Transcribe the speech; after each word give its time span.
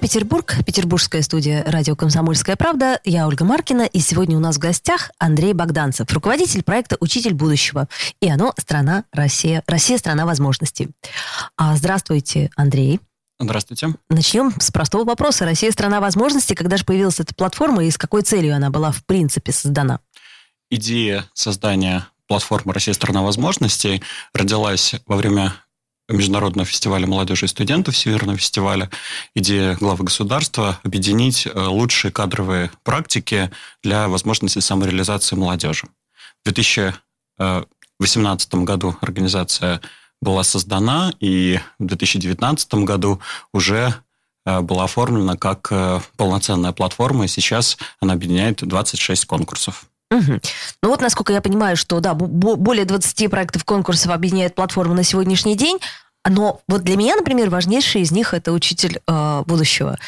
Петербург, 0.00 0.56
петербургская 0.64 1.20
студия 1.20 1.62
радио 1.66 1.94
«Комсомольская 1.94 2.56
правда». 2.56 2.98
Я 3.04 3.28
Ольга 3.28 3.44
Маркина, 3.44 3.82
и 3.82 4.00
сегодня 4.00 4.34
у 4.34 4.40
нас 4.40 4.56
в 4.56 4.58
гостях 4.58 5.10
Андрей 5.18 5.52
Богданцев, 5.52 6.10
руководитель 6.10 6.62
проекта 6.62 6.96
«Учитель 7.00 7.34
будущего». 7.34 7.86
И 8.20 8.30
оно 8.30 8.54
«Страна 8.58 9.04
Россия». 9.12 9.62
Россия– 9.66 9.98
страна 9.98 10.24
возможностей. 10.24 10.88
А, 11.58 11.76
здравствуйте, 11.76 12.50
Андрей. 12.56 12.98
Здравствуйте. 13.38 13.88
Начнем 14.08 14.54
с 14.58 14.70
простого 14.70 15.04
вопроса. 15.04 15.44
Россия– 15.44 15.70
страна 15.72 16.00
возможностей. 16.00 16.54
Когда 16.54 16.78
же 16.78 16.86
появилась 16.86 17.20
эта 17.20 17.34
платформа 17.34 17.84
и 17.84 17.90
с 17.90 17.98
какой 17.98 18.22
целью 18.22 18.56
она 18.56 18.70
была 18.70 18.92
в 18.92 19.04
принципе 19.04 19.52
создана? 19.52 20.00
Идея 20.70 21.26
создания 21.34 22.06
платформы 22.26 22.72
«Россия– 22.72 22.94
страна 22.94 23.22
возможностей» 23.22 24.02
родилась 24.32 24.94
во 25.06 25.16
время 25.16 25.52
Международного 26.10 26.66
фестиваля 26.66 27.06
молодежи 27.06 27.46
и 27.46 27.48
студентов, 27.48 27.96
Северного 27.96 28.36
фестиваля, 28.38 28.90
идея 29.34 29.76
главы 29.76 30.04
государства 30.04 30.78
объединить 30.82 31.46
э, 31.46 31.50
лучшие 31.54 32.10
кадровые 32.10 32.70
практики 32.82 33.50
для 33.82 34.08
возможности 34.08 34.58
самореализации 34.58 35.36
молодежи. 35.36 35.86
В 36.42 36.52
2018 36.52 38.54
году 38.54 38.96
организация 39.00 39.80
была 40.20 40.42
создана, 40.42 41.12
и 41.20 41.60
в 41.78 41.86
2019 41.86 42.74
году 42.74 43.20
уже 43.52 43.94
э, 44.44 44.60
была 44.60 44.84
оформлена 44.84 45.36
как 45.36 45.68
э, 45.70 46.00
полноценная 46.16 46.72
платформа, 46.72 47.24
и 47.24 47.28
сейчас 47.28 47.78
она 48.00 48.14
объединяет 48.14 48.66
26 48.66 49.24
конкурсов. 49.26 49.89
Угу. 50.10 50.40
Ну 50.82 50.88
вот, 50.88 51.00
насколько 51.00 51.32
я 51.32 51.40
понимаю, 51.40 51.76
что 51.76 52.00
да, 52.00 52.14
более 52.14 52.84
20 52.84 53.30
проектов 53.30 53.64
конкурсов 53.64 54.12
объединяет 54.12 54.54
платформа 54.54 54.94
на 54.94 55.04
сегодняшний 55.04 55.56
день, 55.56 55.78
но 56.28 56.60
вот 56.68 56.82
для 56.82 56.96
меня, 56.96 57.16
например, 57.16 57.48
важнейший 57.48 58.02
из 58.02 58.10
них 58.10 58.34
это 58.34 58.52
учитель 58.52 59.00
э, 59.06 59.42
будущего. 59.46 59.98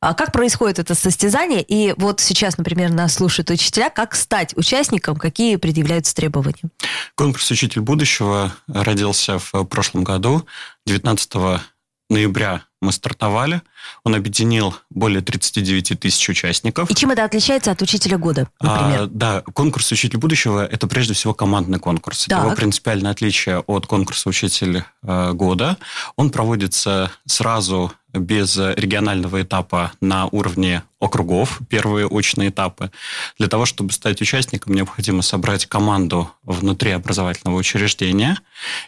А 0.00 0.14
как 0.14 0.30
происходит 0.30 0.78
это 0.78 0.94
состязание? 0.94 1.62
И 1.62 1.94
вот 1.96 2.20
сейчас, 2.20 2.58
например, 2.58 2.92
нас 2.92 3.14
слушают 3.14 3.50
учителя. 3.50 3.88
Как 3.88 4.14
стать 4.14 4.56
участником? 4.56 5.16
Какие 5.16 5.56
предъявляются 5.56 6.14
требования? 6.14 6.70
Конкурс 7.14 7.50
«Учитель 7.50 7.80
будущего» 7.80 8.54
родился 8.68 9.38
в 9.38 9.64
прошлом 9.64 10.04
году, 10.04 10.46
19 10.86 11.60
ноября 12.08 12.62
мы 12.80 12.92
стартовали. 12.92 13.62
Он 14.04 14.14
объединил 14.14 14.74
более 14.90 15.22
39 15.22 15.98
тысяч 15.98 16.28
участников. 16.28 16.90
И 16.90 16.94
чем 16.94 17.10
это 17.10 17.24
отличается 17.24 17.70
от 17.70 17.82
учителя 17.82 18.18
года, 18.18 18.48
например? 18.60 19.02
А, 19.02 19.06
да, 19.06 19.42
конкурс 19.52 19.90
«Учитель 19.92 20.18
будущего»– 20.18 20.64
это 20.70 20.86
прежде 20.86 21.14
всего 21.14 21.34
командный 21.34 21.78
конкурс. 21.78 22.26
Так. 22.26 22.44
Его 22.44 22.54
принципиальное 22.54 23.10
отличие 23.10 23.60
от 23.60 23.86
конкурса 23.86 24.28
«Учитель 24.28 24.84
э, 25.02 25.32
года». 25.32 25.78
Он 26.16 26.30
проводится 26.30 27.10
сразу 27.26 27.92
без 28.16 28.56
регионального 28.56 29.42
этапа 29.42 29.92
на 30.00 30.26
уровне 30.26 30.82
округов, 30.98 31.60
первые 31.68 32.06
очные 32.06 32.48
этапы. 32.48 32.90
Для 33.38 33.48
того, 33.48 33.66
чтобы 33.66 33.92
стать 33.92 34.20
участником, 34.22 34.74
необходимо 34.74 35.22
собрать 35.22 35.66
команду 35.66 36.30
внутри 36.42 36.92
образовательного 36.92 37.56
учреждения. 37.56 38.38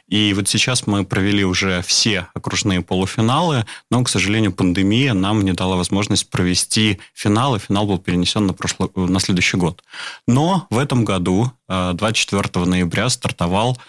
И 0.09 0.33
вот 0.33 0.49
сейчас 0.49 0.87
мы 0.87 1.05
провели 1.05 1.45
уже 1.45 1.83
все 1.83 2.29
окружные 2.35 2.81
полуфиналы, 2.81 3.67
но, 3.91 4.03
к 4.03 4.09
сожалению, 4.09 4.53
пандемия 4.53 5.13
нам 5.13 5.45
не 5.45 5.53
дала 5.53 5.77
возможность 5.77 6.31
провести 6.31 6.99
финал, 7.15 7.57
и 7.57 7.59
финал 7.59 7.87
был 7.87 7.99
перенесен 7.99 8.47
на, 8.47 8.55
прошлый, 8.55 8.91
на 8.95 9.21
следующий 9.21 9.59
год. 9.59 9.83
Но 10.27 10.67
в 10.71 10.79
этом 10.79 11.05
году, 11.05 11.53
24 11.69 12.49
э, 12.55 12.65
ноября, 12.65 13.11
стартовал 13.11 13.77
э, 13.77 13.81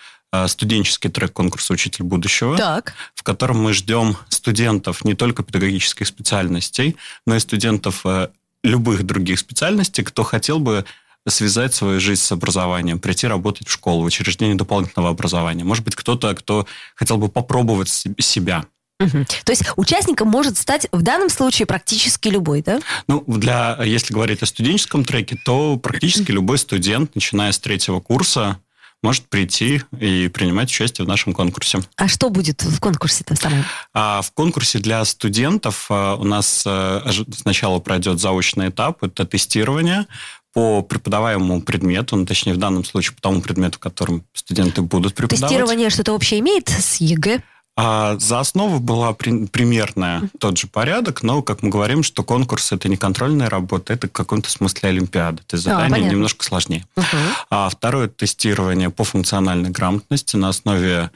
студенческий 0.47 1.09
трек 1.09 1.33
конкурса 1.33 1.73
«Учитель 1.73 2.03
будущего», 2.03 2.55
так. 2.57 2.93
в 3.15 3.23
котором 3.23 3.61
мы 3.61 3.73
ждем 3.73 4.17
студентов 4.29 5.03
не 5.03 5.15
только 5.15 5.43
педагогических 5.43 6.05
специальностей, 6.07 6.97
но 7.25 7.35
и 7.35 7.39
студентов 7.39 8.05
э, 8.05 8.29
любых 8.63 9.03
других 9.03 9.39
специальностей, 9.39 10.03
кто 10.03 10.23
хотел 10.23 10.59
бы 10.59 10.85
связать 11.27 11.73
свою 11.73 11.99
жизнь 11.99 12.21
с 12.21 12.31
образованием, 12.31 12.99
прийти 12.99 13.27
работать 13.27 13.67
в 13.67 13.71
школу, 13.71 14.03
в 14.03 14.05
учреждение 14.05 14.55
дополнительного 14.55 15.11
образования. 15.11 15.63
Может 15.63 15.83
быть, 15.83 15.95
кто-то, 15.95 16.33
кто 16.35 16.65
хотел 16.95 17.17
бы 17.17 17.29
попробовать 17.29 17.89
себя. 17.89 18.65
Угу. 18.99 19.25
То 19.45 19.51
есть 19.51 19.63
участником 19.77 20.27
может 20.27 20.57
стать 20.57 20.87
в 20.91 21.01
данном 21.01 21.29
случае 21.29 21.65
практически 21.65 22.27
любой, 22.27 22.61
да? 22.61 22.79
Ну, 23.07 23.23
для, 23.27 23.81
если 23.83 24.13
говорить 24.13 24.41
о 24.43 24.45
студенческом 24.45 25.05
треке, 25.05 25.37
то 25.43 25.77
практически 25.77 26.31
любой 26.31 26.57
студент, 26.57 27.15
начиная 27.15 27.51
с 27.51 27.59
третьего 27.59 28.01
курса, 28.01 28.57
может 29.01 29.29
прийти 29.29 29.81
и 29.99 30.27
принимать 30.27 30.69
участие 30.69 31.05
в 31.05 31.07
нашем 31.07 31.33
конкурсе. 31.33 31.81
А 31.95 32.07
что 32.07 32.29
будет 32.29 32.63
в 32.63 32.79
конкурсе-то 32.79 33.35
самом? 33.35 33.63
А 33.93 34.21
в 34.21 34.31
конкурсе 34.31 34.79
для 34.79 35.03
студентов 35.05 35.85
а, 35.89 36.15
у 36.15 36.23
нас 36.23 36.63
а, 36.65 37.05
сначала 37.35 37.79
пройдет 37.79 38.19
заочный 38.19 38.69
этап, 38.69 39.03
это 39.03 39.25
тестирование 39.25 40.05
по 40.53 40.81
преподаваемому 40.81 41.61
предмету, 41.61 42.15
ну, 42.15 42.25
точнее, 42.25 42.53
в 42.53 42.57
данном 42.57 42.83
случае 42.83 43.15
по 43.15 43.21
тому 43.21 43.41
предмету, 43.41 43.79
которым 43.79 44.25
студенты 44.33 44.81
будут 44.81 45.13
преподавать. 45.13 45.49
Тестирование 45.49 45.89
что-то 45.89 46.13
общее 46.13 46.39
имеет 46.39 46.69
с 46.69 46.97
ЕГЭ? 46.97 47.41
А 47.75 48.17
за 48.17 48.41
основу 48.41 48.79
была 48.79 49.13
при, 49.13 49.45
примерная 49.47 50.29
тот 50.39 50.57
же 50.57 50.67
порядок, 50.67 51.23
но, 51.23 51.41
как 51.41 51.63
мы 51.63 51.69
говорим, 51.69 52.03
что 52.03 52.23
конкурс 52.23 52.73
это 52.73 52.89
не 52.89 52.97
контрольная 52.97 53.49
работа, 53.49 53.93
это 53.93 54.07
в 54.07 54.11
каком-то 54.11 54.49
смысле 54.49 54.89
олимпиада. 54.89 55.41
Это 55.47 55.55
задание 55.55 56.07
а, 56.07 56.11
немножко 56.11 56.43
сложнее. 56.43 56.85
Угу. 56.97 57.05
А 57.49 57.69
второе 57.69 58.09
тестирование 58.09 58.89
по 58.89 59.05
функциональной 59.05 59.69
грамотности 59.69 60.35
на 60.35 60.49
основе 60.49 61.11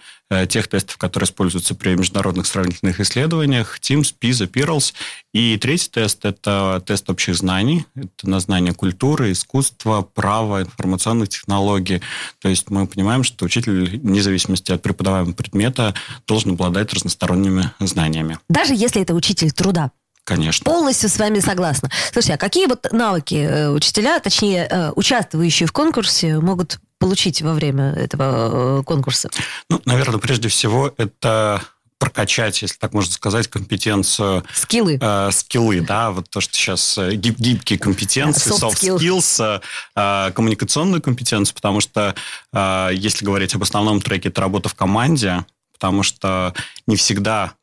тех 0.50 0.67
тестов, 0.67 0.97
которые 0.97 1.25
используются 1.25 1.75
при 1.75 1.95
международных 1.95 2.47
сравнительных 2.47 3.00
исследованиях, 3.00 3.79
TIMSS, 3.79 4.16
PISA, 4.19 4.47
PIRLS. 4.47 4.94
И 5.34 5.57
третий 5.57 5.89
тест– 5.89 6.19
это 6.25 6.81
тест 6.85 7.09
общих 7.09 7.35
знаний. 7.35 7.85
Это 7.95 8.29
на 8.29 8.39
знание 8.39 8.73
культуры, 8.73 9.31
искусства, 9.31 10.01
права, 10.01 10.63
информационных 10.63 11.29
технологий. 11.29 12.01
То 12.39 12.50
есть 12.50 12.69
мы 12.69 12.88
понимаем, 12.88 13.23
что 13.23 13.45
учитель, 13.45 14.00
вне 14.00 14.22
зависимости 14.22 14.72
от 14.72 14.81
преподаваемого 14.81 15.33
предмета, 15.33 15.94
должен 16.28 16.51
обладать 16.51 16.94
разносторонними 16.94 17.72
знаниями. 17.79 18.39
Даже 18.50 18.73
если 18.73 19.01
это 19.01 19.13
учитель 19.13 19.51
труда? 19.51 19.91
Конечно. 20.23 20.63
Полностью 20.63 21.09
с 21.09 21.19
вами 21.19 21.39
согласна. 21.39 21.89
Слушайте, 22.12 22.35
а 22.35 22.38
какие 22.38 22.67
вот 22.67 22.88
навыки 22.94 23.35
э, 23.35 23.69
учителя, 23.69 24.19
точнее, 24.19 24.67
э, 24.69 24.91
участвующие 24.95 25.67
в 25.67 25.73
конкурсе, 25.73 26.39
могут 26.39 26.79
получить 27.03 27.41
во 27.41 27.53
время 27.53 27.94
этого 27.94 28.80
э, 28.80 28.84
конкурса? 28.84 29.30
Ну, 29.69 29.81
наверное, 29.86 30.19
прежде 30.19 30.47
всего 30.50 30.94
это 30.97 31.62
прокачать, 32.03 32.62
если 32.62 32.78
так 32.78 32.94
можно 32.94 33.14
сказать, 33.14 33.47
компетенцию... 33.47 34.44
Скиллы. 34.53 34.97
Э, 35.00 35.30
скиллы, 35.31 35.80
да, 35.80 36.12
вот 36.12 36.30
то, 36.30 36.42
что 36.42 36.53
сейчас 36.53 36.97
э, 36.97 37.16
гиб 37.16 37.40
гибкие 37.40 37.80
компетенции, 37.80 38.52
soft, 38.52 38.75
soft 38.75 39.00
skills, 39.00 39.62
э, 39.96 40.31
коммуникационную 40.34 41.02
компетенцию, 41.02 41.56
потому 41.56 41.80
что, 41.80 42.13
э, 42.52 42.90
если 42.94 43.24
говорить 43.24 43.56
об 43.56 43.63
основном 43.63 44.02
треке, 44.02 44.28
это 44.30 44.42
работа 44.42 44.68
в 44.68 44.75
команде, 44.75 45.46
потому 45.72 46.03
что 46.03 46.53
не 46.88 46.97
всегда 46.97 47.53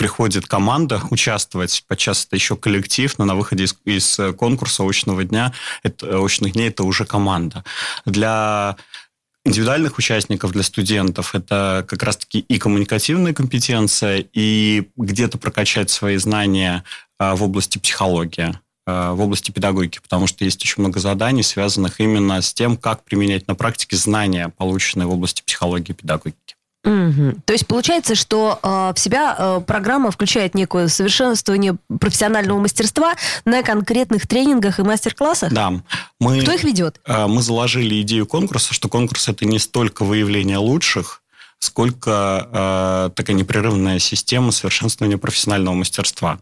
приходит 0.00 0.46
команда 0.46 1.02
участвовать, 1.10 1.84
подчас 1.86 2.24
это 2.24 2.34
еще 2.34 2.56
коллектив, 2.56 3.18
но 3.18 3.26
на 3.26 3.34
выходе 3.34 3.64
из, 3.64 3.76
из 3.84 4.18
конкурса 4.38 4.82
очного 4.82 5.24
дня, 5.24 5.52
это, 5.82 6.24
очных 6.24 6.54
дней 6.54 6.68
это 6.68 6.84
уже 6.84 7.04
команда. 7.04 7.64
Для 8.06 8.78
индивидуальных 9.44 9.98
участников, 9.98 10.52
для 10.52 10.62
студентов, 10.62 11.34
это 11.34 11.84
как 11.86 12.02
раз-таки 12.02 12.38
и 12.38 12.58
коммуникативная 12.58 13.34
компетенция, 13.34 14.24
и 14.32 14.88
где-то 14.96 15.36
прокачать 15.36 15.90
свои 15.90 16.16
знания 16.16 16.82
а, 17.18 17.36
в 17.36 17.42
области 17.42 17.76
психологии 17.76 18.58
а, 18.86 19.12
в 19.12 19.20
области 19.20 19.50
педагогики, 19.50 19.98
потому 20.02 20.26
что 20.26 20.46
есть 20.46 20.62
очень 20.62 20.80
много 20.80 20.98
заданий, 20.98 21.42
связанных 21.42 22.00
именно 22.00 22.40
с 22.40 22.54
тем, 22.54 22.78
как 22.78 23.04
применять 23.04 23.46
на 23.48 23.54
практике 23.54 23.96
знания, 23.96 24.48
полученные 24.48 25.06
в 25.06 25.12
области 25.12 25.42
психологии 25.42 25.90
и 25.90 25.94
педагогики. 25.94 26.56
Угу. 26.82 27.42
То 27.44 27.52
есть 27.52 27.66
получается, 27.66 28.14
что 28.14 28.58
э, 28.62 28.92
в 28.94 28.98
себя 28.98 29.36
э, 29.38 29.60
программа 29.66 30.10
включает 30.10 30.54
некое 30.54 30.88
совершенствование 30.88 31.76
профессионального 32.00 32.58
мастерства 32.58 33.14
на 33.44 33.62
конкретных 33.62 34.26
тренингах 34.26 34.78
и 34.78 34.82
мастер-классах? 34.82 35.52
Да. 35.52 35.74
Мы, 36.20 36.40
Кто 36.40 36.52
их 36.52 36.64
ведет? 36.64 37.00
Э, 37.04 37.26
мы 37.26 37.42
заложили 37.42 38.00
идею 38.00 38.26
конкурса, 38.26 38.72
что 38.72 38.88
конкурс 38.88 39.28
это 39.28 39.44
не 39.44 39.58
столько 39.58 40.06
выявление 40.06 40.56
лучших, 40.56 41.22
сколько 41.58 42.48
э, 42.50 43.10
такая 43.14 43.36
непрерывная 43.36 43.98
система 43.98 44.50
совершенствования 44.50 45.18
профессионального 45.18 45.74
мастерства. 45.74 46.38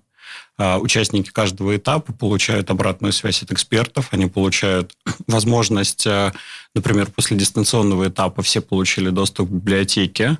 А, 0.58 0.78
участники 0.78 1.30
каждого 1.30 1.76
этапа 1.76 2.12
получают 2.12 2.70
обратную 2.70 3.12
связь 3.12 3.42
от 3.42 3.52
экспертов, 3.52 4.08
они 4.10 4.26
получают 4.26 4.92
возможность, 5.26 6.06
а, 6.06 6.32
например, 6.74 7.10
после 7.10 7.36
дистанционного 7.36 8.08
этапа 8.08 8.42
все 8.42 8.60
получили 8.60 9.10
доступ 9.10 9.48
к 9.48 9.52
библиотеке, 9.52 10.38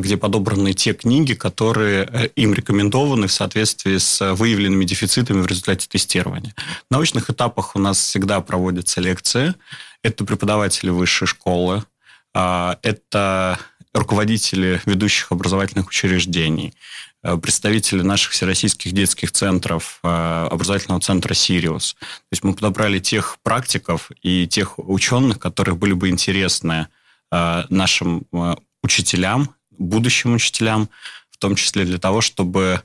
где 0.00 0.16
подобраны 0.16 0.72
те 0.72 0.92
книги, 0.92 1.34
которые 1.34 2.28
им 2.34 2.52
рекомендованы 2.52 3.28
в 3.28 3.32
соответствии 3.32 3.98
с 3.98 4.34
выявленными 4.34 4.84
дефицитами 4.84 5.40
в 5.40 5.46
результате 5.46 5.86
тестирования. 5.88 6.56
В 6.90 6.92
научных 6.92 7.30
этапах 7.30 7.76
у 7.76 7.78
нас 7.78 8.00
всегда 8.00 8.40
проводятся 8.40 9.00
лекции. 9.00 9.54
Это 10.02 10.24
преподаватели 10.24 10.90
высшей 10.90 11.28
школы, 11.28 11.84
это 12.34 13.60
руководители 13.94 14.82
ведущих 14.86 15.30
образовательных 15.30 15.88
учреждений, 15.88 16.74
Э, 16.74 17.09
представители 17.22 18.02
наших 18.02 18.32
всероссийских 18.32 18.92
детских 18.92 19.32
центров, 19.32 20.00
э, 20.02 20.08
образовательного 20.50 21.00
центра 21.00 21.34
«Сириус». 21.34 21.94
То 21.94 22.32
есть 22.32 22.44
мы 22.44 22.54
подобрали 22.54 22.98
тех 22.98 23.36
практиков 23.42 24.10
и 24.22 24.46
тех 24.46 24.78
ученых, 24.78 25.38
которые 25.38 25.74
были 25.74 25.92
бы 25.92 26.08
интересны 26.08 26.88
э, 27.30 27.64
нашим 27.68 28.26
учителям, 28.82 29.54
будущим 29.70 30.34
учителям, 30.34 30.88
в 31.30 31.36
том 31.36 31.54
числе 31.54 31.84
для 31.84 31.98
того, 31.98 32.20
чтобы 32.20 32.82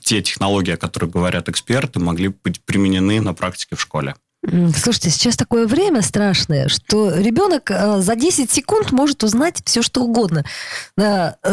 те 0.00 0.22
технологии, 0.22 0.72
о 0.72 0.76
которых 0.76 1.10
говорят 1.10 1.48
эксперты, 1.48 2.00
могли 2.00 2.28
быть 2.28 2.60
применены 2.62 3.20
на 3.20 3.32
практике 3.32 3.76
в 3.76 3.80
школе. 3.80 4.16
Слушайте, 4.44 5.10
сейчас 5.10 5.36
такое 5.36 5.68
время 5.68 6.02
страшное, 6.02 6.68
что 6.68 7.14
ребенок 7.14 7.70
за 7.70 8.16
10 8.16 8.50
секунд 8.50 8.90
может 8.90 9.22
узнать 9.22 9.62
все, 9.64 9.82
что 9.82 10.02
угодно. 10.02 10.44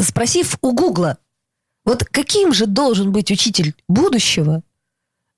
Спросив 0.01 0.57
у 0.61 0.71
Гугла, 0.71 1.19
вот 1.89 2.03
каким 2.03 2.53
же 2.53 2.67
должен 2.67 3.11
быть 3.11 3.31
учитель 3.31 3.73
будущего, 3.87 4.61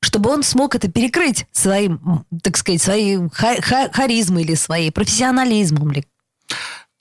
чтобы 0.02 0.30
он 0.30 0.44
смог 0.44 0.76
это 0.76 0.92
перекрыть 0.92 1.46
своим, 1.54 2.26
так 2.44 2.58
сказать, 2.58 2.82
своей 2.82 3.20
харизмой 3.32 4.44
или 4.44 4.56
своей 4.56 4.92
профессионализмом? 4.92 5.92
Ли? 5.92 6.06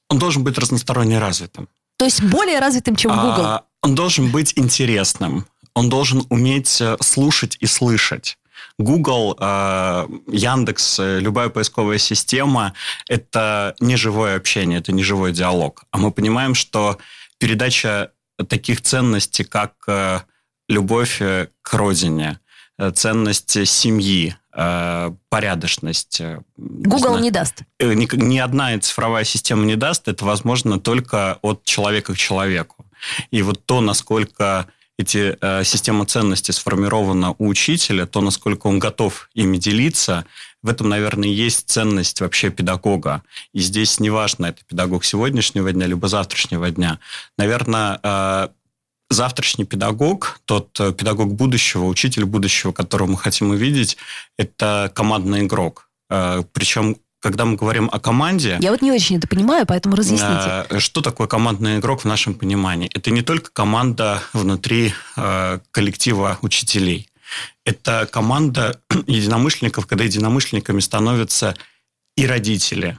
Он 0.09 0.21
должен 0.21 0.45
быть 0.45 0.57
разносторонне 0.57 1.19
развитым. 1.19 1.69
То 1.97 2.05
есть 2.05 2.23
более 2.23 2.61
развитым, 2.61 2.95
чем 2.95 3.11
Google? 3.11 3.45
А, 3.45 3.65
он 3.83 3.97
должен 3.97 4.31
быть 4.31 4.53
интересным. 4.57 5.47
Он 5.75 5.89
должен 5.89 6.25
уметь 6.31 6.81
э, 6.81 6.97
слушать 7.01 7.57
и 7.59 7.67
слышать. 7.67 8.39
Google, 8.79 9.37
э, 9.39 10.07
Яндекс, 10.29 11.01
э, 11.01 11.19
любая 11.19 11.49
поисковая 11.49 11.99
система– 11.99 12.75
это 13.09 13.75
не 13.81 13.97
живое 13.97 14.37
общение, 14.37 14.79
это 14.79 14.93
не 14.93 15.03
живой 15.03 15.33
диалог. 15.33 15.85
А 15.91 15.99
мы 15.99 16.13
понимаем, 16.13 16.55
что 16.55 16.99
передача 17.39 18.13
таких 18.49 18.83
ценностей, 18.83 19.45
как 19.45 19.75
э, 19.87 20.21
любовь 20.69 21.21
э, 21.21 21.49
к 21.63 21.75
родине, 21.75 22.41
э, 22.79 22.91
ценность 22.91 23.67
семьи, 23.67 24.37
порядочность. 25.29 26.21
Google 26.57 27.19
не, 27.19 27.23
не 27.23 27.31
даст. 27.31 27.63
Ни, 27.79 28.17
ни 28.17 28.39
одна 28.39 28.77
цифровая 28.81 29.23
система 29.23 29.65
не 29.65 29.77
даст. 29.77 30.09
Это 30.09 30.25
возможно 30.25 30.81
только 30.81 31.39
от 31.43 31.63
человека 31.63 32.15
к 32.15 32.17
человеку. 32.17 32.85
И 33.31 33.43
вот 33.43 33.65
то, 33.65 33.81
насколько 33.81 34.67
эти 35.01 35.37
э, 35.41 35.65
система 35.65 36.05
ценностей 36.05 36.53
сформирована 36.53 37.35
у 37.39 37.49
учителя, 37.49 38.07
то, 38.07 38.21
насколько 38.21 38.67
он 38.67 38.79
готов 38.79 39.31
ими 39.35 39.57
делиться, 39.57 40.27
в 40.63 40.69
этом, 40.69 40.89
наверное, 40.89 41.29
есть 41.29 41.69
ценность 41.71 42.21
вообще 42.21 42.51
педагога. 42.51 43.23
И 43.53 43.61
здесь 43.61 43.99
неважно, 43.99 44.47
это 44.47 44.63
педагог 44.69 45.05
сегодняшнего 45.05 45.73
дня, 45.73 45.87
либо 45.87 46.09
завтрашнего 46.09 46.71
дня. 46.71 46.99
Наверное, 47.39 47.99
э, 48.03 48.49
завтрашний 49.09 49.65
педагог, 49.65 50.41
тот 50.45 50.79
э, 50.79 50.93
педагог 50.93 51.33
будущего, 51.33 51.85
учитель 51.85 52.27
будущего, 52.27 52.73
которого 52.73 53.13
мы 53.13 53.17
хотим 53.17 53.51
увидеть, 53.51 53.97
это 54.37 54.93
командный 54.95 55.41
игрок. 55.41 55.89
Э, 56.11 56.43
Причем 56.53 56.97
когда 57.23 57.45
мы 57.45 57.57
говорим 57.57 57.91
о 57.93 58.01
команде... 58.01 58.57
Я 58.63 58.71
вот 58.71 58.81
не 58.81 58.91
очень 58.91 59.19
это 59.19 59.29
понимаю, 59.29 59.67
поэтому 59.67 59.95
разъясните. 59.95 60.65
Что 60.79 61.03
такое 61.03 61.27
командный 61.27 61.79
игрок 61.79 62.01
в 62.01 62.05
нашем 62.07 62.33
понимании? 62.33 62.91
Это 62.95 63.11
не 63.11 63.21
только 63.21 63.51
команда 63.51 64.23
внутри 64.33 64.95
коллектива 65.71 66.39
учителей 66.41 67.10
это 67.65 68.09
команда 68.11 68.81
единомышленников, 69.07 69.87
когда 69.87 70.05
единомышленниками 70.05 70.81
становятся 70.81 71.55
и 72.17 72.27
родители, 72.27 72.99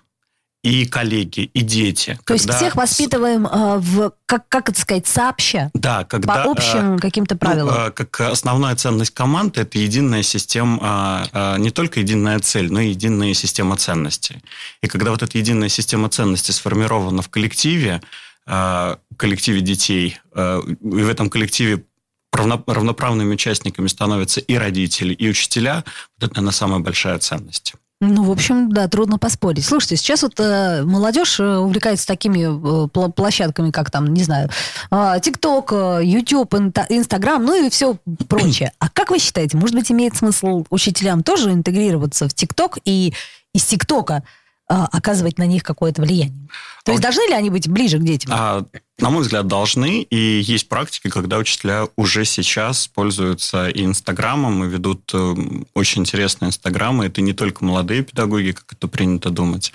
и 0.64 0.86
коллеги, 0.86 1.42
и 1.42 1.62
дети. 1.62 2.20
То 2.24 2.34
есть 2.34 2.50
всех 2.52 2.76
воспитываем 2.76 3.48
э, 3.48 3.78
в, 3.80 4.14
как, 4.28 4.48
как 4.48 4.70
это 4.70 4.80
сказать, 4.80 5.08
сообща? 5.08 5.72
Да, 5.74 6.04
когда... 6.04 6.44
По 6.44 6.52
общим 6.52 6.96
э, 6.96 7.00
каким-то 7.00 7.34
ну, 7.34 7.40
правилам? 7.40 7.74
Ну, 7.74 7.88
э, 7.88 7.92
как 7.92 8.22
основная 8.22 8.76
ценность 8.76 9.14
команды– 9.14 9.62
это 9.62 9.80
единая 9.80 10.22
система, 10.22 11.28
э, 11.34 11.56
э, 11.56 11.60
не 11.60 11.72
только 11.72 12.02
единая 12.02 12.40
цель, 12.40 12.72
но 12.72 12.80
и 12.80 12.90
единая 12.90 13.34
система 13.34 13.76
ценностей. 13.76 14.44
И 14.82 14.88
когда 14.88 15.10
вот 15.10 15.24
эта 15.24 15.36
единая 15.38 15.70
система 15.70 16.10
ценностей 16.10 16.52
сформирована 16.52 17.22
в 17.22 17.30
коллективе, 17.30 18.02
коллективе 18.46 19.62
детей, 19.62 20.18
и 20.36 20.40
в 20.82 21.10
этом 21.10 21.30
коллективе 21.30 21.86
равноправными 22.32 23.34
участниками 23.34 23.88
становятся 23.88 24.40
и 24.40 24.56
родители, 24.56 25.14
и 25.14 25.30
учителя, 25.30 25.84
вот 26.18 26.30
это, 26.30 26.36
наверное, 26.36 26.54
самая 26.54 26.80
большая 26.80 27.20
ценность. 27.20 27.74
Ну, 28.04 28.24
в 28.24 28.32
общем, 28.32 28.72
да, 28.72 28.88
трудно 28.88 29.20
поспорить. 29.20 29.64
Слушайте, 29.64 29.96
сейчас 29.98 30.24
вот 30.24 30.40
э, 30.40 30.82
молодежь 30.84 31.40
э, 31.40 31.58
увлекается 31.58 32.08
такими 32.08 32.48
э, 32.50 33.12
площадками, 33.12 33.70
как 33.70 33.92
там, 33.92 34.12
не 34.12 34.24
знаю, 34.24 34.50
э, 34.90 35.14
ТикТок, 35.22 35.72
э, 35.72 36.00
YouTube, 36.04 36.56
Инстаграм, 36.90 37.46
ну 37.46 37.64
и 37.64 37.70
все 37.70 37.98
прочее. 38.28 38.72
А 38.80 38.90
как 38.90 39.12
вы 39.12 39.20
считаете, 39.20 39.56
может 39.56 39.76
быть, 39.76 39.92
имеет 39.92 40.16
смысл 40.16 40.66
учителям 40.72 41.22
тоже 41.22 41.52
интегрироваться 41.52 42.28
в 42.28 42.34
ТикТок 42.34 42.80
и 42.86 43.14
из 43.54 43.66
ТикТока 43.66 44.24
а, 44.72 44.88
оказывать 44.90 45.38
на 45.38 45.46
них 45.46 45.64
какое-то 45.64 46.02
влияние. 46.02 46.48
То 46.86 46.94
есть 46.94 47.04
должны 47.04 47.28
ли 47.28 47.34
они 47.34 47.50
быть 47.50 47.68
ближе 47.68 48.00
к 48.00 48.04
детям? 48.04 48.32
А, 48.34 48.66
на 49.02 49.10
мой 49.10 49.24
взгляд, 49.24 49.48
должны. 49.48 50.04
И 50.04 50.42
есть 50.42 50.70
практики, 50.70 51.10
когда 51.10 51.40
учителя 51.40 51.88
уже 51.96 52.24
сейчас 52.24 52.88
пользуются 52.88 53.68
и 53.68 53.84
Инстаграмом, 53.84 54.64
и 54.64 54.68
ведут 54.68 55.12
э, 55.14 55.36
очень 55.74 56.04
интересные 56.04 56.50
Инстаграмы. 56.50 57.08
Это 57.08 57.22
не 57.22 57.34
только 57.34 57.66
молодые 57.66 58.04
педагоги, 58.04 58.52
как 58.52 58.72
это 58.72 58.88
принято 58.88 59.32
думать. 59.32 59.74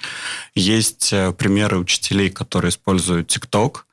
Есть 0.54 1.12
э, 1.12 1.32
примеры 1.32 1.78
учителей, 1.78 2.30
которые 2.30 2.70
используют 2.70 3.26
ТикТок, 3.26 3.86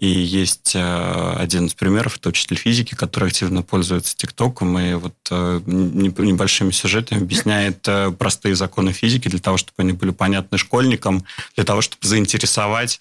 и 0.00 0.06
есть 0.06 0.72
э, 0.74 1.34
один 1.36 1.66
из 1.66 1.74
примеров, 1.74 2.16
это 2.16 2.30
учитель 2.30 2.56
физики, 2.56 2.94
который 2.94 3.28
активно 3.28 3.62
пользуется 3.62 4.16
ТикТоком 4.16 4.78
и 4.78 4.94
вот 4.94 5.16
э, 5.30 5.60
небольшими 5.66 6.70
сюжетами 6.70 7.20
объясняет 7.20 7.86
простые 8.16 8.54
законы 8.54 8.92
физики 8.92 9.28
для 9.28 9.40
того, 9.40 9.58
чтобы 9.58 9.74
они 9.78 9.92
были 9.92 10.12
понятны 10.12 10.56
школьникам, 10.56 11.24
для 11.56 11.64
того, 11.64 11.82
чтобы 11.82 12.06
заинтересовать 12.06 13.00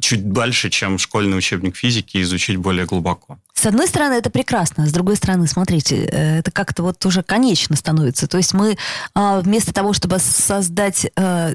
чуть 0.00 0.32
дальше, 0.32 0.70
чем 0.70 0.98
школьный 0.98 1.38
учебник 1.38 1.76
физики, 1.76 2.20
изучить 2.22 2.56
более 2.56 2.84
глубоко. 2.84 3.38
С 3.54 3.64
одной 3.64 3.86
стороны, 3.86 4.14
это 4.14 4.28
прекрасно, 4.28 4.86
с 4.86 4.92
другой 4.92 5.14
стороны, 5.16 5.46
смотрите, 5.46 6.04
это 6.04 6.50
как-то 6.50 6.82
вот 6.82 7.06
уже 7.06 7.22
конечно 7.22 7.76
становится. 7.76 8.26
То 8.26 8.38
есть 8.38 8.54
мы 8.54 8.76
вместо 9.14 9.72
того, 9.72 9.92
чтобы 9.92 10.18
создать 10.18 11.06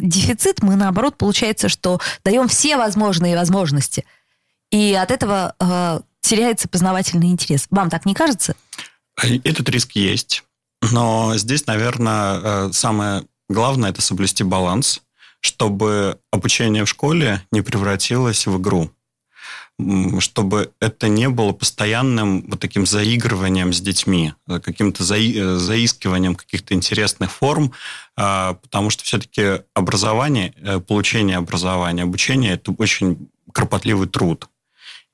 дефицит, 0.02 0.64
мы 0.64 0.78
наоборот, 0.78 1.18
получается, 1.18 1.68
что 1.68 2.00
даем 2.24 2.48
все 2.48 2.78
возможные 2.78 3.36
возможности– 3.36 4.06
и 4.72 4.94
от 4.94 5.12
этого 5.12 5.54
э, 5.60 6.00
теряется 6.22 6.68
познавательный 6.68 7.28
интерес. 7.28 7.68
Вам 7.70 7.90
так 7.90 8.06
не 8.06 8.14
кажется? 8.14 8.56
Этот 9.18 9.70
риск 9.70 9.92
есть. 9.92 10.44
Но 10.92 11.38
здесь, 11.38 11.68
наверное, 11.68 12.40
э, 12.42 12.70
самое 12.72 13.24
главное– 13.50 13.90
это 13.92 14.02
соблюсти 14.02 14.44
баланс, 14.44 15.02
чтобы 15.42 16.20
обучение 16.32 16.86
в 16.86 16.90
школе 16.90 17.42
не 17.52 17.62
превратилось 17.62 18.48
в 18.48 18.58
игру 18.60 18.92
чтобы 20.20 20.72
это 20.80 21.08
не 21.08 21.30
было 21.30 21.54
постоянным 21.54 22.44
вот 22.48 22.60
таким 22.60 22.86
заигрыванием 22.86 23.74
с 23.74 23.82
детьми, 23.82 24.34
э, 24.48 24.60
каким-то 24.60 25.04
заи 25.04 25.36
э, 25.36 25.56
заискиванием 25.56 26.36
каких-то 26.36 26.74
интересных 26.74 27.32
форм, 27.32 27.72
а, 28.16 28.54
потому 28.56 28.90
что 28.90 29.04
все-таки 29.04 29.64
образование, 29.74 30.54
получение 30.88 31.38
образования, 31.38 32.04
обучение– 32.04 32.54
это 32.54 32.72
очень 32.72 33.30
кропотливый 33.52 34.08
труд. 34.08 34.48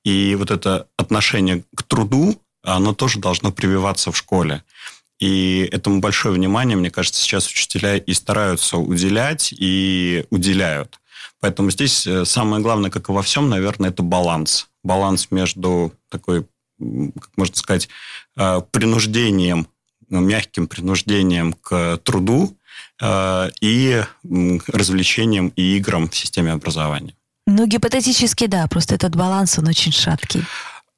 И 0.04 0.36
вот 0.36 0.52
это 0.52 0.88
отношение 0.98 1.64
к 1.76 1.84
труду, 1.84 2.42
оно 2.64 2.94
тоже 2.94 3.20
должно 3.20 3.52
прививаться 3.52 4.12
в 4.12 4.18
школе. 4.18 4.64
И 5.20 5.68
этому 5.72 6.00
большое 6.00 6.34
внимание, 6.34 6.78
мне 6.78 6.92
кажется, 6.92 7.22
сейчас 7.22 7.48
учителя 7.48 7.98
и 7.98 8.14
стараются 8.14 8.78
уделять, 8.78 9.52
и 9.52 10.26
уделяют. 10.30 11.00
Поэтому 11.40 11.72
здесь 11.72 12.06
э, 12.08 12.26
самое 12.26 12.62
главное, 12.62 12.90
как 12.90 13.10
и 13.10 13.12
во 13.12 13.22
всем, 13.22 13.50
наверное, 13.50 13.90
это 13.90 14.04
баланс. 14.04 14.70
Баланс 14.84 15.28
между 15.32 15.94
такой, 16.10 16.46
как 16.80 17.32
можно 17.36 17.56
сказать, 17.56 17.90
э, 18.36 18.62
принуждением, 18.72 19.68
ну, 20.10 20.20
мягким 20.20 20.68
принуждением 20.68 21.54
к 21.54 21.98
труду 21.98 22.58
э, 23.02 23.50
и 23.62 24.04
развлечением 24.68 25.50
и 25.56 25.78
играм 25.78 26.10
в 26.10 26.16
системе 26.16 26.54
образования. 26.54 27.14
Ну, 27.46 27.66
гипотетически, 27.66 28.48
да, 28.48 28.68
просто 28.68 28.96
этот 28.96 29.16
баланс, 29.16 29.58
он 29.58 29.68
очень 29.68 29.94
шаткий. 29.94 30.44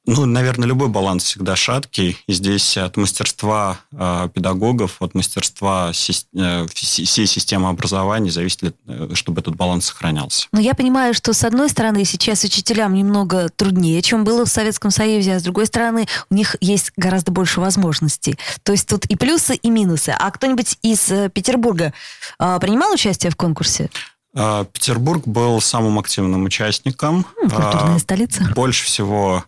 Ну, 0.10 0.26
наверное, 0.26 0.68
любой 0.68 0.88
баланс 0.88 1.24
всегда 1.24 1.56
шаткий. 1.56 2.18
И 2.26 2.34
здесь 2.34 2.78
от 2.78 2.98
мастерства 2.98 3.78
э, 3.92 4.28
педагогов, 4.34 4.98
от 5.02 5.14
мастерства 5.14 5.94
си- 5.94 6.26
э, 6.36 6.66
всей 6.74 7.28
системы 7.28 7.70
образования 7.70 8.32
зависит, 8.32 8.76
э, 8.88 9.10
чтобы 9.14 9.42
этот 9.42 9.56
баланс 9.56 9.86
сохранялся. 9.86 10.48
Но 10.52 10.60
я 10.60 10.74
понимаю, 10.74 11.14
что 11.14 11.34
с 11.34 11.44
одной 11.44 11.70
стороны 11.70 12.06
сейчас 12.06 12.44
учителям 12.44 12.96
немного 12.96 13.50
труднее, 13.56 14.02
чем 14.02 14.24
было 14.24 14.46
в 14.46 14.50
Советском 14.50 14.90
Союзе, 14.90 15.36
а 15.36 15.40
с 15.40 15.44
другой 15.44 15.68
стороны 15.68 16.08
у 16.32 16.34
них 16.34 16.56
есть 16.60 16.92
гораздо 16.98 17.32
больше 17.32 17.60
возможностей. 17.60 18.40
То 18.64 18.72
есть 18.72 18.88
тут 18.88 19.06
и 19.06 19.16
плюсы, 19.16 19.54
и 19.56 19.70
минусы. 19.70 20.10
А 20.18 20.32
кто-нибудь 20.32 20.78
из 20.82 21.12
э, 21.12 21.30
Петербурга 21.30 21.94
э, 22.40 22.58
принимал 22.60 22.94
участие 22.94 23.32
в 23.32 23.36
конкурсе? 23.36 23.92
Э, 24.34 24.66
Петербург 24.74 25.28
был 25.28 25.62
самым 25.62 26.00
активным 26.00 26.46
участником. 26.46 27.28
Культурная 27.40 27.98
э, 27.98 28.00
столица. 28.00 28.52
Больше 28.56 28.86
всего 28.86 29.44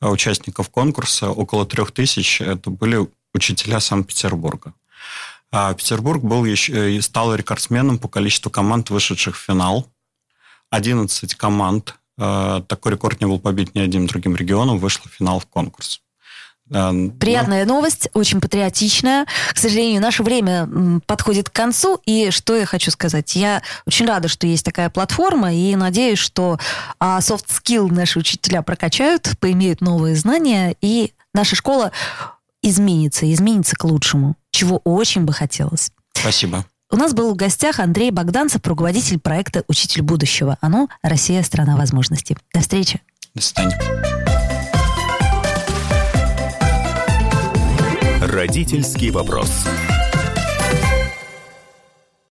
участников 0.00 0.70
конкурса, 0.70 1.30
около 1.30 1.66
трех 1.66 1.92
тысяч, 1.92 2.40
это 2.40 2.70
были 2.70 3.08
учителя 3.34 3.80
Санкт-Петербурга. 3.80 4.74
А 5.52 5.74
Петербург 5.74 6.22
был 6.22 6.44
еще, 6.44 6.94
и 6.94 7.00
стал 7.00 7.34
рекордсменом 7.34 7.98
по 7.98 8.08
количеству 8.08 8.50
команд, 8.50 8.90
вышедших 8.90 9.36
в 9.36 9.40
финал. 9.40 9.88
11 10.70 11.34
команд, 11.34 11.96
э, 12.18 12.62
такой 12.68 12.92
рекорд 12.92 13.20
не 13.20 13.26
был 13.26 13.40
побит 13.40 13.74
ни 13.74 13.80
одним 13.80 14.06
другим 14.06 14.36
регионом, 14.36 14.78
вышло 14.78 15.08
в 15.08 15.12
финал 15.12 15.40
в 15.40 15.46
конкурс. 15.46 16.00
Приятная 16.70 17.64
новость, 17.66 18.08
очень 18.14 18.40
патриотичная. 18.40 19.26
К 19.52 19.58
сожалению, 19.58 20.00
наше 20.00 20.22
время 20.22 21.00
подходит 21.06 21.50
к 21.50 21.52
концу. 21.52 22.00
И 22.06 22.30
что 22.30 22.56
я 22.56 22.64
хочу 22.64 22.90
сказать? 22.92 23.34
Я 23.34 23.62
очень 23.86 24.06
рада, 24.06 24.28
что 24.28 24.46
есть 24.46 24.64
такая 24.64 24.88
платформа, 24.88 25.52
и 25.52 25.74
надеюсь, 25.74 26.18
что 26.18 26.58
а, 27.00 27.18
soft 27.18 27.46
skill 27.48 27.92
наши 27.92 28.18
учителя 28.20 28.62
прокачают, 28.62 29.32
поимеют 29.40 29.80
новые 29.80 30.14
знания, 30.14 30.76
и 30.80 31.12
наша 31.34 31.56
школа 31.56 31.90
изменится, 32.62 33.30
изменится 33.32 33.74
к 33.74 33.84
лучшему, 33.84 34.36
чего 34.52 34.80
очень 34.84 35.22
бы 35.22 35.32
хотелось. 35.32 35.90
Спасибо. 36.12 36.64
У 36.92 36.96
нас 36.96 37.14
был 37.14 37.32
в 37.32 37.36
гостях 37.36 37.78
Андрей 37.78 38.10
Богданцев, 38.10 38.60
руководитель 38.64 39.18
проекта 39.18 39.64
«Учитель 39.68 40.02
будущего». 40.02 40.58
Оно 40.60 40.88
«Россия– 41.02 41.42
страна 41.44 41.76
возможностей». 41.76 42.36
До 42.52 42.60
встречи. 42.60 43.00
До 43.34 43.42
свидания. 43.42 44.09
Родительский 48.20 49.10
вопрос. 49.10 49.64